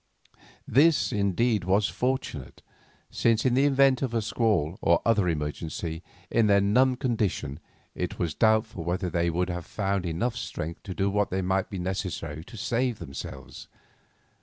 [0.67, 2.63] This, indeed, was fortunate,
[3.11, 7.59] since in the event of a squall or other emergency, in their numbed condition
[7.93, 11.77] it was doubtful whether they could have found enough strength to do what might be
[11.77, 13.67] necessary to save themselves.